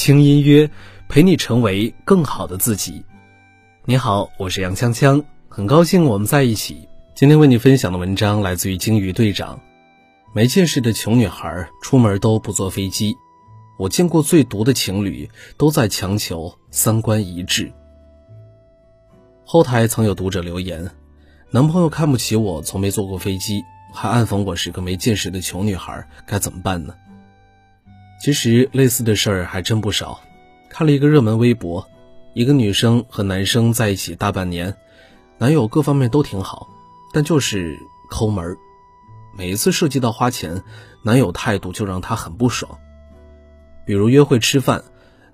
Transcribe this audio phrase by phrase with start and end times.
[0.00, 0.70] 轻音乐
[1.10, 3.04] 陪你成为更好的自己。
[3.84, 6.88] 你好，我是杨锵锵，很高兴我们在一起。
[7.14, 9.60] 今天为你分享的文章来自于鲸鱼队长。
[10.34, 13.14] 没见识的穷女孩出门都不坐飞机。
[13.78, 15.28] 我见过最毒的情侣
[15.58, 17.70] 都在强求三观一致。
[19.44, 20.90] 后台曾有读者留言：
[21.50, 23.62] 男朋友看不起我，从没坐过飞机，
[23.92, 26.94] 还暗讽我是个没见识的穷女孩，该怎么办呢？
[28.20, 30.20] 其实类似的事儿还真不少。
[30.68, 31.88] 看了一个热门微博，
[32.34, 34.76] 一个女生和男生在一起大半年，
[35.38, 36.68] 男友各方面都挺好，
[37.14, 37.78] 但就是
[38.10, 38.56] 抠门。
[39.36, 40.62] 每一次涉及到花钱，
[41.02, 42.78] 男友态度就让她很不爽。
[43.86, 44.84] 比如约会吃饭，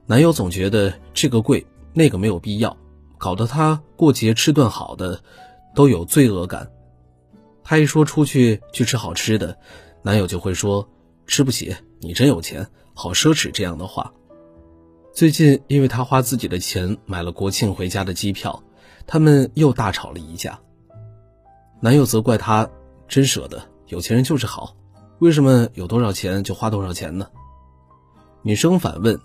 [0.07, 2.77] 男友总觉得这个贵，那个没有必要，
[3.19, 5.21] 搞得她过节吃顿好的
[5.75, 6.71] 都有罪恶感。
[7.65, 9.59] 她一说出去去吃好吃的，
[10.03, 10.89] 男友就会说
[11.27, 11.75] 吃不起。
[12.00, 14.12] 你真有钱，好奢侈这样的话。
[15.12, 18.62] 最近，因为他花自己的钱买了国庆回家的机票，
[19.06, 20.61] 他们又大吵了一架。
[21.80, 22.69] 男友责怪他
[23.08, 24.77] 真舍得，有钱人就是好，
[25.19, 27.27] 为什么有多少钱就花多少钱呢？
[28.42, 29.19] 女生反问：“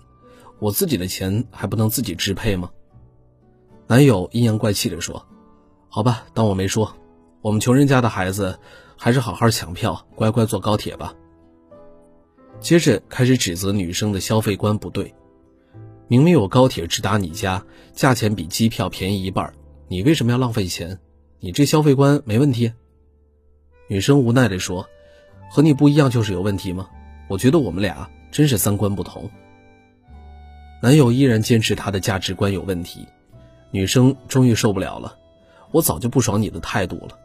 [0.58, 2.70] 我自己的钱还不能自己支配吗？”
[3.86, 5.26] 男友阴阳怪气地说
[5.88, 6.94] ：“好吧，当我没说。
[7.42, 8.58] 我们穷人家的孩子，
[8.96, 11.14] 还是好好抢票，乖乖坐高铁吧。”
[12.62, 15.12] 接着开始指责女生的消费观不对，
[16.06, 19.52] 明明有高铁直达你家，价钱比机票便宜一半，
[19.88, 20.96] 你为什么要浪费钱？
[21.40, 22.72] 你这消费观没问题？
[23.88, 24.88] 女生无奈地说
[25.50, 26.88] ：“和你不一样就是有问题吗？
[27.28, 29.28] 我觉得我们俩真是三观不同。”
[30.80, 33.04] 男友依然坚持他的价值观有问题，
[33.72, 35.18] 女生终于受不了了
[35.72, 37.18] ：“我早就不爽你的态度了，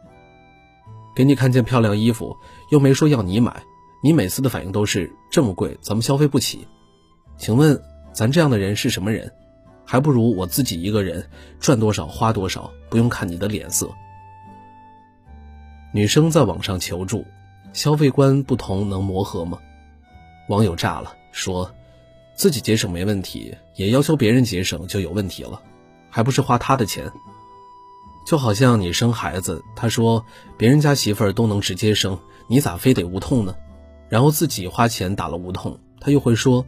[1.14, 2.36] 给你看件漂亮衣服，
[2.72, 3.62] 又没说要你买。”
[4.00, 6.66] 你每次的反应都是这么贵，咱们消费不起。
[7.36, 7.80] 请问
[8.12, 9.30] 咱这样的人是什么人？
[9.84, 11.24] 还不如我自己一个人
[11.58, 13.90] 赚多少花多少，不用看你的脸色。
[15.92, 17.24] 女生在网上求助，
[17.72, 19.58] 消费观不同能磨合吗？
[20.48, 21.74] 网友炸了，说
[22.34, 25.60] 自己节省没问题，也要求别人节省就有问题了，
[26.10, 27.10] 还不是花他的钱？
[28.26, 30.22] 就好像你生孩子，他说
[30.58, 33.56] 别人家媳妇儿都能直接生，你咋非得无痛呢？
[34.08, 36.64] 然后自己花钱打了无痛，他又会说：“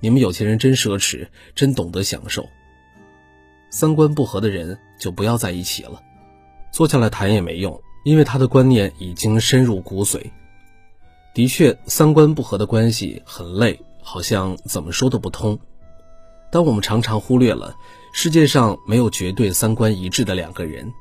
[0.00, 2.48] 你们有钱人真奢侈，真懂得享受。”
[3.70, 6.00] 三观不合的人就不要在一起了，
[6.70, 10.30] 坐下来谈也没用，因为他的观念已经深入骨髓。
[11.34, 15.58] 的确，三观不合的关系很累，好像怎么说都不通。
[16.52, 17.74] 但我们常常忽略了，
[18.12, 20.92] 世界上没有绝对三观一致的两个人，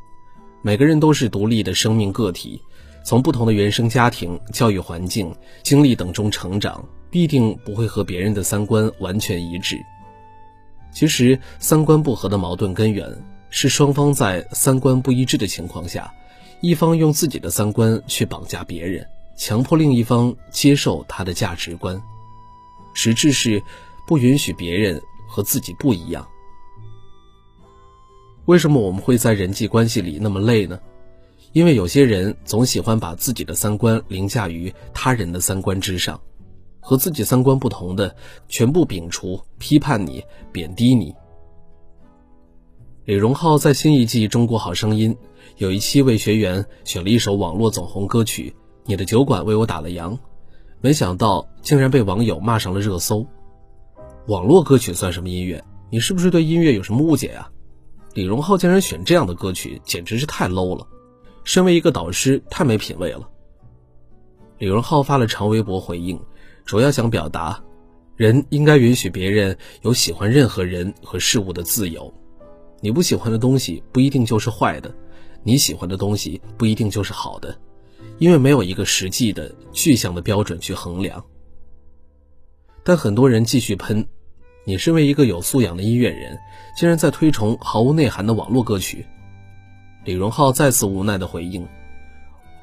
[0.64, 2.59] 每个人都是独立的生命个体。
[3.03, 9.78] 从不同的原生家庭、教育环境、经历等中成长，必定不会和别人的三观完全一致。
[10.91, 13.12] 其实，三观不合的矛盾根源
[13.50, 16.14] 是双方在三观不一致的情况下，
[16.62, 22.02] 一方用自己的三观去绑架别人，强迫另一方接受他的价值观，
[22.94, 23.62] 实质是
[24.08, 26.25] 不允许别人和自己不一样。
[28.46, 30.80] 为什么我们会在人际关系里那么累呢？
[31.53, 36.19] 因为有些人总喜欢把自己的三观凌驾于他人的三观之上，
[36.80, 38.16] 和自己三观不同的
[38.50, 41.14] 全部摒除、批判你、贬低你。
[43.06, 45.14] 李荣浩在新一季《中国好声音》
[45.58, 50.12] 有一期为学员选了一首网络走红歌曲《你的酒馆为我打了烊》，
[50.81, 53.28] 没想到竟然被网友骂上了热搜。
[54.28, 55.64] 网络歌曲算什么音乐？
[55.91, 57.52] 你是不是对音乐有什么误解啊？
[58.16, 60.88] 李荣浩竟然选这样的歌曲，简直是太 low 了。
[61.44, 63.30] 身为一个导师，太没品位了。
[64.59, 66.20] 李荣浩发了长微博回应，
[66.66, 67.62] 主要想表达，
[68.16, 72.14] 人应该允许别人有喜欢任何人和事物的自由。
[72.80, 74.94] 你不喜欢的东西不一定就是坏的，
[75.44, 77.58] 你喜欢的东西不一定就是好的，
[78.20, 81.23] 因为没有一个实际的具象的标准去衡量。
[82.84, 84.06] 但很多人继续喷，
[84.66, 86.38] 你身为一个有素养的音乐人，
[86.78, 89.06] 竟然在推崇毫无内涵的网络歌曲。
[90.05, 91.66] 李荣浩再次无奈的回应：“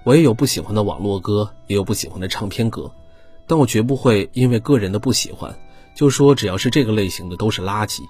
[0.05, 2.93] 我也有不喜欢的网络歌，也有不喜欢的唱片歌，
[3.47, 5.59] 但我绝不会因为个人的不喜欢，
[5.95, 8.03] 就说只要是这个类型的都是垃圾。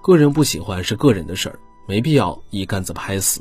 [0.00, 3.40] 个人不喜欢是个人的事儿，没必要一竿子拍死。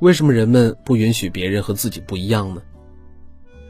[0.00, 2.62] 为什么人们不允许别人和自己不一样呢？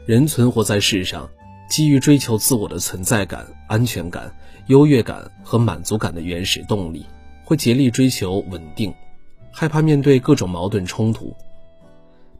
[0.05, 1.29] 人存活在世上，
[1.69, 4.33] 基于追求自我的存在感、安全感、
[4.67, 7.05] 优越感和满足感的原始动力，
[7.43, 8.93] 会竭力追求稳定。”
[9.55, 11.31] 害怕面对各种矛盾冲突，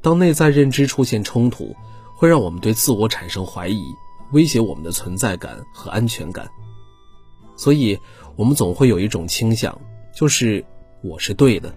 [0.02, 1.76] 当内在认知出现冲突，
[2.16, 3.84] 会让我们对自我产生怀疑，
[4.32, 6.50] 威胁我们的存在感和安全感。
[7.56, 7.98] 所以
[8.36, 9.80] 我们总会有一种倾向，
[10.12, 10.66] 就是
[11.04, 11.72] 我是对的，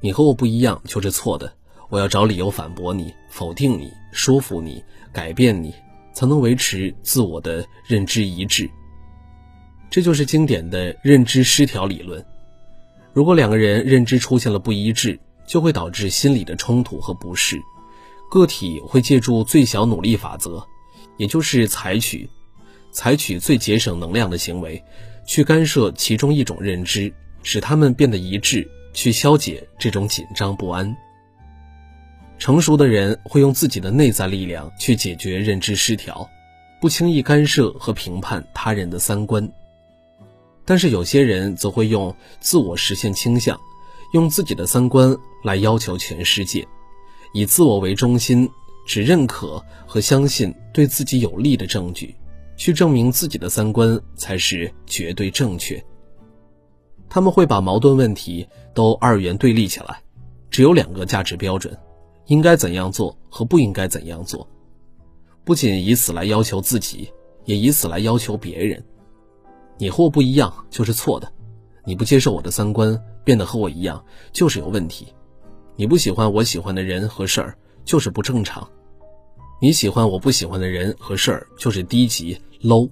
[0.00, 1.52] 你和我不一样就是错的。
[1.90, 5.74] 我要找理由反驳你、否定你、说服你、改变你，
[6.12, 8.70] 才能维持自我的认知一致。
[9.90, 12.24] 这就是经典的认知失调理论。
[13.18, 17.60] 如果两个人认知出现了不一致，就会导致心理的冲突和不适。
[18.30, 20.64] 个体会借助最小努力法则，
[21.16, 22.30] 也就是采取
[22.92, 24.80] 采取最节省能量的行为，
[25.26, 27.12] 去干涉其中一种认知，
[27.42, 30.96] 使他们变得一致，去消解这种紧张不安。
[32.38, 36.24] 成熟的人会用自己的内在力量去解决认知失调，
[36.80, 39.52] 不轻易干涉和评判他人的三观。
[40.68, 43.58] 但是有些人则会用自我实现倾向，
[44.12, 46.68] 用自己的三观来要求全世界，
[47.32, 48.46] 以自我为中心，
[48.86, 52.14] 只认可和相信对自己有利的证据，
[52.58, 55.82] 去证明自己的三观才是绝对正确。
[57.08, 60.02] 他们会把矛盾问题都二元对立起来，
[60.50, 61.74] 只有两个价值标准，
[62.26, 64.46] 应该怎样做和不应该怎样做，
[65.44, 67.10] 不仅以此来要求自己，
[67.46, 68.84] 也以此来要求别人。
[69.78, 71.32] 你和我不一样就是错的，
[71.84, 75.06] 你不接受我的三观，变得和我一样就是有问题。
[75.76, 78.68] 你不喜欢我喜欢的人和事儿，就是不正常。
[79.60, 82.90] 你喜欢我不喜欢的人和事儿，就是低级 low。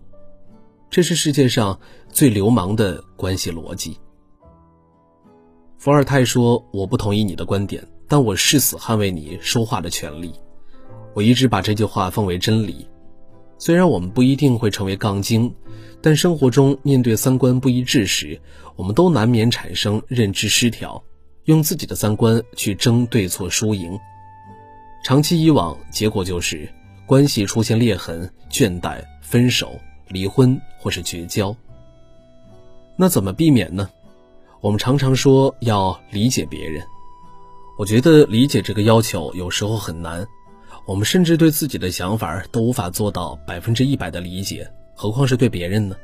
[0.88, 1.79] 这是世界上
[2.09, 3.99] 最流氓的关系逻辑。
[5.79, 10.33] 伏尔泰说：“我不同意你的观点，但我誓死捍卫你说话的权利。”
[11.15, 12.87] 我一直把这句话奉为真理。
[13.58, 15.53] 虽然我们不一定会成为杠精，
[16.03, 18.41] 但生活中面对三观不一致时，
[18.76, 21.03] 我们都难免产生认知失调，
[21.44, 23.99] 用自己的三观去争对错输赢。
[25.03, 26.69] 长期以往，结果就是
[27.06, 29.79] 关系出现裂痕、倦怠、分手、
[30.09, 31.56] 离婚或是绝交。
[32.97, 33.88] 那怎么避免呢？
[34.61, 36.85] 我们常常说要理解别人，
[37.79, 40.26] 我觉得理解这个要求有时候很难。
[40.87, 45.97] 我们甚至对自己的想法都无法做到百分之一百的理解，何况是对别人呢？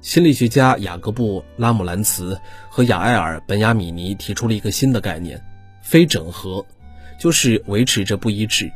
[0.00, 2.36] 心理学家雅各布·拉姆兰茨
[2.68, 5.40] 和雅埃尔·本雅米尼提出了一个新的概念——
[5.80, 6.66] 非整合，
[7.20, 8.68] 就是维持着不一致，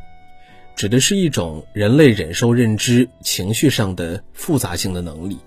[0.73, 5.37] 指的是一种人类忍受认知、情绪上的复杂性的能力。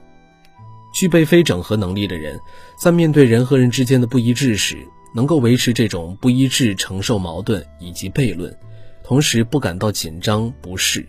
[0.92, 2.38] 具备非整合能力的人，
[2.78, 4.76] 在面对人和人之间的不一致时，
[5.14, 8.54] 能够维持这种不一致，承受矛盾以及悖论。
[9.10, 11.04] 同时不感到紧张不适，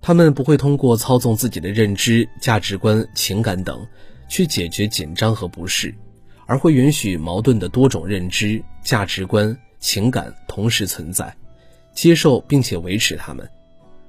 [0.00, 3.84] 他们不会通过操纵自己的认知、价值观、情感等
[4.28, 5.92] 去解决紧张和不适，
[6.46, 11.36] 而会允许矛盾的多种认知、价值观、情感同时存在，
[11.94, 13.44] 接受并且维持它们。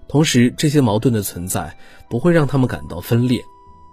[0.07, 1.75] 同时，这些矛盾的存在
[2.07, 3.41] 不会让他们感到分裂，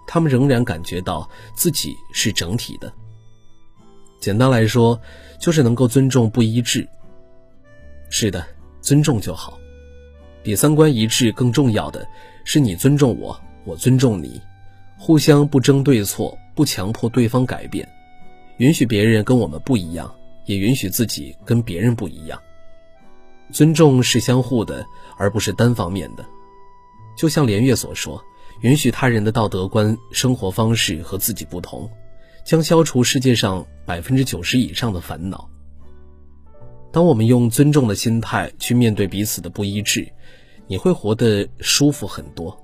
[0.05, 2.93] 他们仍然感觉到自己是整体的。
[4.19, 5.01] 简单来说，
[5.39, 6.87] 就是能够尊重不一致。
[8.11, 8.45] 是的，
[8.81, 9.57] 尊重就好。
[10.43, 12.05] 比三观一致更重要的
[12.43, 14.39] 是，你尊重我，我尊重你，
[14.97, 17.87] 互相不争对错，不强迫对方改变，
[18.57, 20.13] 允许别人跟我们不一样，
[20.45, 22.39] 也允许自己跟别人不一样。
[23.51, 24.85] 尊重是相互的，
[25.17, 26.25] 而不是单方面的。
[27.17, 28.21] 就像连岳所说
[28.61, 31.89] ：“允许他人的道德观、生活方式和自己不同，
[32.43, 35.49] 将消除世界上百分之九十以上的烦恼。”
[36.91, 40.07] 当我们用尊重的心态去面对彼此的不一致，
[40.67, 42.55] 你会活得舒服很多。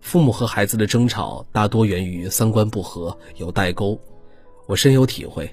[0.00, 3.98] 父母和孩子的争吵大多源于三观不合，有代沟。
[4.66, 5.52] 我深有体会。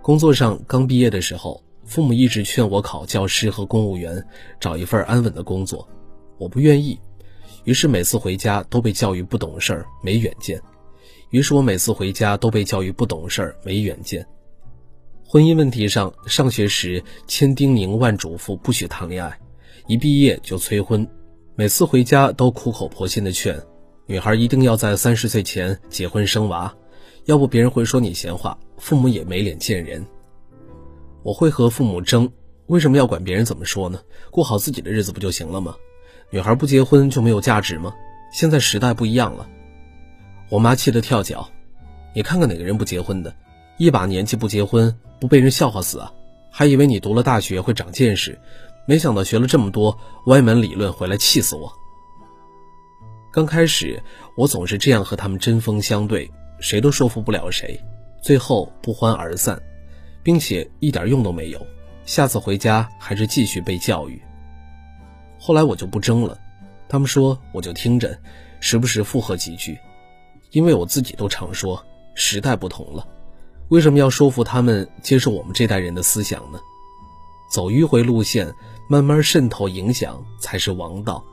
[0.00, 4.24] 工作上刚毕业的时候，父母一直劝我考教师和公务员，
[4.60, 5.86] 找一份安稳的工作。
[6.38, 6.98] 我不愿意，
[7.64, 10.60] 于是每次回家都被教育不懂事儿、没远见。
[11.30, 14.24] 于是我每次回家都被教育不懂事儿、没远见。
[15.34, 19.36] 婚姻问题上，上学时千叮咛万嘱咐不许谈恋爱，
[19.88, 21.04] 一毕业就催婚，
[21.56, 23.60] 每次回家都苦口婆心的劝，
[24.06, 26.72] 女孩一定要在三十岁前结婚生娃，
[27.24, 30.06] 要不别人会说你闲话，父母也没脸见人。
[31.24, 32.30] 我会和父母争，
[32.66, 34.00] 为什么要管别人怎么说呢？
[34.30, 35.74] 过好自己的日子不就行了吗？
[36.30, 37.92] 女孩不结婚就没有价值吗？
[38.32, 39.48] 现在时代不一样了。
[40.48, 41.50] 我妈气得跳脚，
[42.14, 43.34] 你看看哪个人不结婚的？
[43.76, 46.12] 一把年纪不结婚，不被人笑话死啊？
[46.50, 48.38] 还以为你读了大学会长见识，
[48.86, 51.72] 没想到学了这么多歪门理论回来气死我。
[53.32, 54.00] 刚开始
[54.36, 57.80] 我总是这样和他们针锋相对，谁都说服不了谁，
[58.22, 59.60] 最后不欢而散，
[60.22, 61.66] 并且一点用都没有。
[62.04, 64.22] 下次回家还是继续被教育。
[65.36, 66.38] 后来我就不争了，
[66.88, 68.16] 他们说我就听着，
[68.60, 69.76] 时不时附和几句，
[70.52, 73.08] 因为我自己都常说，时代不同了，
[73.68, 76.60] 为什么要说服他们接受我们这代人的思想呢？
[77.50, 78.52] 走迂回路线，
[78.88, 81.24] 慢慢渗透影响才是王道。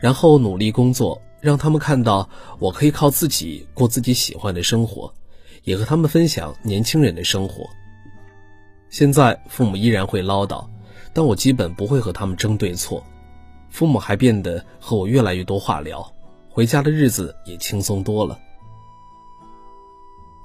[0.00, 5.12] 然后努力工作，让他们看到我可以靠自己过自己喜欢的生活，
[5.64, 7.68] 也和他们分享年轻人的生活。
[8.90, 10.64] 现在父母依然会唠叨，
[11.12, 13.02] 但我基本不会和他们争对错。
[13.70, 16.10] 父母还变得和我越来越多话聊，
[16.48, 18.38] 回家的日子也轻松多了。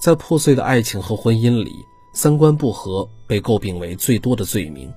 [0.03, 1.71] 在破碎的爱情和婚姻里，
[2.13, 4.93] 三观不合被诟病为最多的罪名。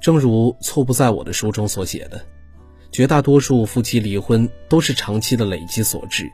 [0.00, 2.20] 正如《错不在我的书》中所写的，
[2.90, 6.28] 绝大多数夫妻离婚都是长期的累积所致。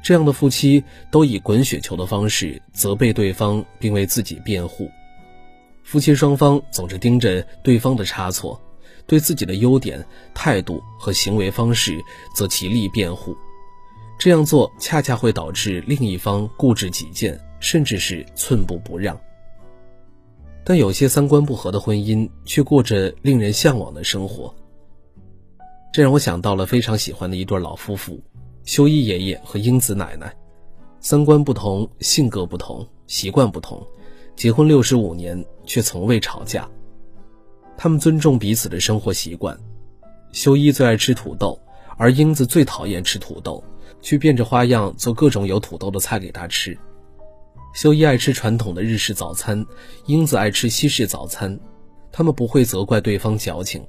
[0.00, 4.88] 这样的夫妻都以滚雪球的方式责备对方，并为自己辩护。
[5.82, 8.60] 夫妻双方总是盯着对方的差错，
[9.08, 11.98] 对自己的优点、态度和行为方式
[12.32, 13.36] 则极力辩护。
[14.18, 19.18] 这样做恰恰会导致另一方固执己见，甚至是寸步不让。
[20.64, 24.54] 但有些三观不合的婚姻却过着令人向往的生活，
[25.92, 28.22] 这让我想到了非常喜欢的一对老夫妇——
[28.64, 30.32] 修一爷爷和英子奶奶。
[31.00, 33.84] 三观不同，性格不同，习惯不同。
[34.36, 36.68] 结婚六十五年，却从未吵架。
[37.76, 39.58] 他们尊重彼此的生活习惯。
[40.30, 41.60] 修一最爱吃土豆，
[41.98, 43.62] 而英子最讨厌吃土豆，
[44.02, 46.76] 去变着花样做各种有土豆的菜给他吃。
[47.72, 49.64] 修一爱吃传统的日式早餐，
[50.04, 51.58] 英子爱吃西式早餐。
[52.10, 53.82] 他们不会责怪对方矫情。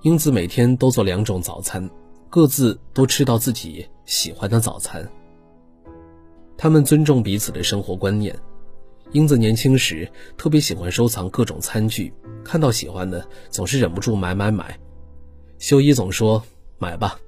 [0.00, 1.90] 英子每天都做两种早餐，
[2.30, 5.06] 各自都吃到自己喜欢的早餐。
[6.56, 8.34] 他们尊重彼此的生活观念。
[9.12, 14.78] 英子年轻时特别喜欢收藏各种餐具，看到喜欢的总是忍不住买买买。
[15.58, 16.42] 修一总说
[16.78, 17.18] 买吧，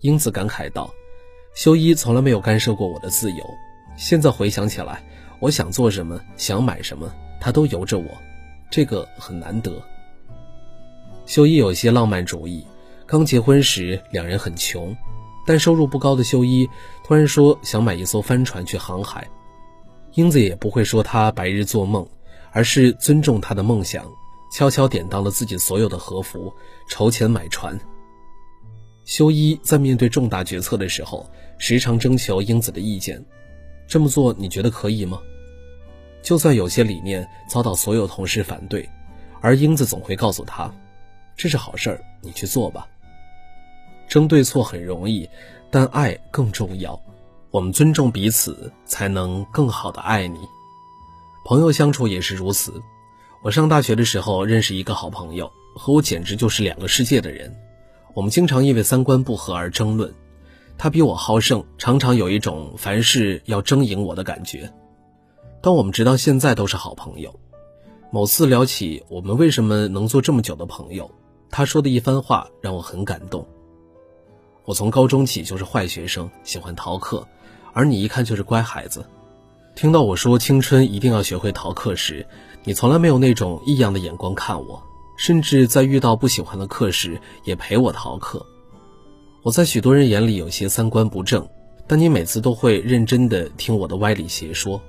[0.00, 0.92] 英子感慨道
[1.54, 3.44] ：“修一从来没有干涉过我的自由，
[3.96, 5.02] 现在回想起来，
[5.38, 8.06] 我想做什么，想买什么，他都由着我，
[8.70, 9.70] 这个很难得。”
[11.26, 12.66] 修一有些浪漫主义，
[13.06, 14.96] 刚结婚时两人很穷，
[15.46, 16.68] 但收入不高的修一
[17.04, 19.28] 突然说想买一艘帆船去航海。
[20.14, 22.06] 英子也不会说他白日做梦，
[22.50, 24.10] 而是尊重他的梦想，
[24.52, 26.52] 悄悄典当了自己所有的和服，
[26.88, 27.78] 筹钱买船。
[29.04, 31.28] 修一在面对重大决策的时候，
[31.58, 33.22] 时常征求英子的意见，
[33.86, 35.20] 这么做你觉得可以吗？
[36.22, 38.88] 就算有些理念遭到所有同事反对，
[39.40, 40.72] 而英子总会告诉他，
[41.36, 42.86] 这是好事儿，你去做吧。
[44.08, 45.28] 争对错很容易，
[45.70, 47.00] 但爱更重要。
[47.50, 50.38] 我们尊重彼此，才能更好的爱你。
[51.44, 52.80] 朋友相处也是如此。
[53.42, 57.52] 我上大学的时候认识一个好朋友，和我简直就是两个世界的人。
[58.14, 60.12] 我们经常因为三观不合而争论。
[60.78, 64.72] 他比我好胜，常常有一种凡事要争赢我的感觉。
[65.60, 67.38] 但我们直到现在都是好朋友。
[68.10, 71.10] 某次聊起我们为什么能做这么久的朋友，
[71.50, 73.46] 他说的一番话让我很感动。
[74.64, 77.26] 我从高中起就是坏学生，喜欢逃课。
[77.72, 79.06] 而你一看就是乖孩子，
[79.74, 82.26] 听到我说青春一定要学会逃课时，
[82.64, 84.82] 你从来没有那种异样的眼光看我，
[85.16, 88.44] 甚至在遇到不喜欢的课时也陪我逃课。
[89.42, 91.48] 我在许多人眼里有些三观不正，
[91.86, 94.80] 但你每次都会认真的听我的歪理邪说。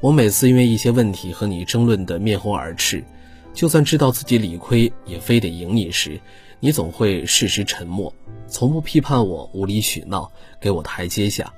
[0.00, 3.04] 我每次因为一些问题和你争论的面红耳赤，
[3.52, 6.20] 就算知道自己理亏也非得赢你时，
[6.58, 8.12] 你总会适时沉默，
[8.46, 10.30] 从不批判我无理取闹，
[10.60, 11.52] 给我台阶下。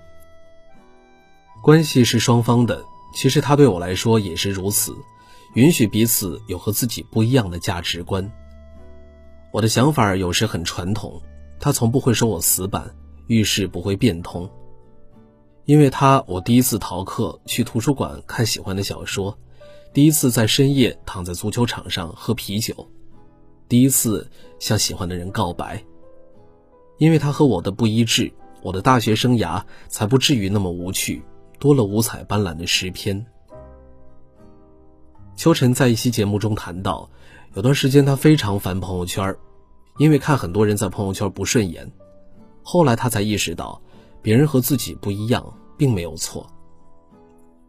[1.63, 2.85] 关系是双方的，
[3.15, 4.93] 其实他对我来说也是如此，
[5.55, 8.31] 允许彼此有和自己不一样的价值观。
[9.51, 11.21] 我的想法有时很传统，
[11.61, 12.95] 他从不会说我死板，
[13.27, 14.49] 遇事不会变通。
[15.65, 19.39] 因为他，我第一次逃课去图书馆看喜欢的小说，
[19.93, 22.89] 第一次在深夜躺在足球场上喝啤酒，
[23.69, 25.85] 第一次向喜欢的人告白。
[26.99, 28.33] 因为他和我的不一致，
[28.63, 31.23] 我的大学生涯才不至于那么无趣。
[31.59, 33.25] 多了五彩斑斓的诗篇。
[35.35, 37.09] 秋晨在一期节目中谈到，
[37.55, 39.35] 有段时间他非常烦朋友圈，
[39.99, 41.91] 因为看很多人在朋友圈不顺眼。
[42.63, 43.81] 后来他才意识到，
[44.21, 45.45] 别人和自己不一样，
[45.77, 46.47] 并没有错。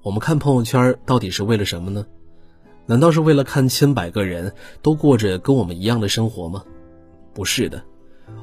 [0.01, 2.05] 我们看朋友圈到底是为了什么呢？
[2.85, 6.63] 难道是为了看千百个人都过着跟我们一样的生活吗？
[7.33, 7.81] 不是的，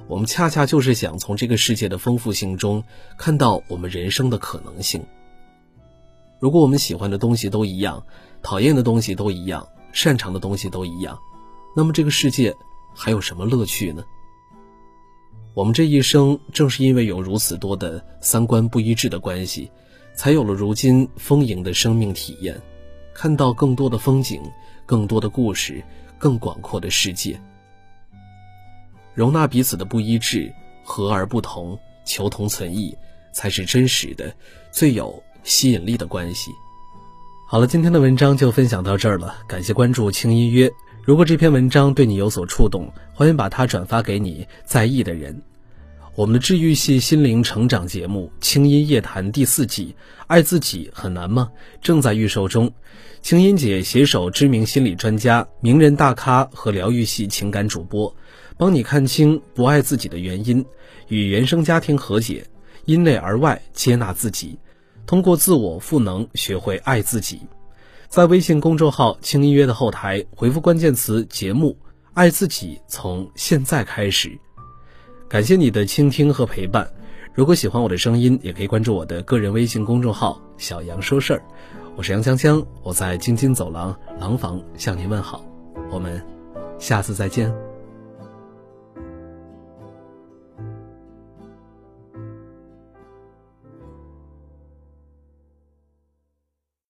[0.09, 2.83] 我们恰恰就是想从这个世界的丰富性中
[3.19, 5.05] 看到我们人生的可能性。
[6.41, 8.03] 如果我们喜欢的东西都一样，
[8.43, 11.19] 讨厌的东西都一样，擅长的东西都一样，
[11.77, 12.57] 那么这个世界
[12.95, 14.03] 还有什么乐趣呢？
[15.53, 19.71] 我们这一生正是因为有如此多的三观不一致的关系，
[20.15, 22.59] 才有了如今丰盈的生命体验，
[23.13, 24.41] 看到更多的风景，
[24.87, 25.85] 更多的故事，
[26.19, 27.39] 更广阔的世界。
[29.13, 30.51] 容纳彼此的不一致，
[30.83, 32.97] 和而不同，求同存异，
[33.33, 34.35] 才是真实的、
[34.71, 36.53] 最有吸引力的关系。
[37.47, 40.71] 好了，今天的文章就分享到这儿了，感谢关注轻音约。
[41.03, 45.43] 如果这篇文章对你有所触动，欢迎把它转发给你在意的人。
[46.15, 49.95] 我们的治愈系心灵成长节目《清音夜谈》第四季，
[50.27, 51.51] 爱自己很难吗？
[51.81, 52.71] 正在预售中。
[53.23, 58.15] 清音姐携手知名心理专家、名人大咖和疗愈系情感主播，
[58.57, 60.65] 帮你看清不爱自己的原因，
[61.09, 62.47] 与原生家庭和解，
[62.85, 64.59] 因内而外接纳自己，
[65.11, 67.41] 通过自我赋能学会爱自己。
[68.09, 71.77] 在微信公众号“轻音乐”的后台回复关键词“节目”，
[72.15, 74.39] 爱自己从现在开始。
[75.29, 76.89] 感谢你的倾听和陪伴。
[77.35, 81.43] 如果喜欢我的声音，也可以关注我的个人微信公众号“小杨说事儿”。
[81.99, 85.45] 我是杨锵锵，我在京津走廊廊坊向您问好。
[85.91, 86.25] 我们
[86.79, 87.70] 下次再见。